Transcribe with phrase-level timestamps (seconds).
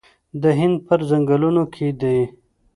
[0.41, 2.19] د هند په ځنګلونو کې دي